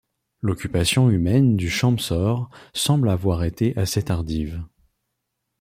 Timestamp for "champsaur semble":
1.69-3.07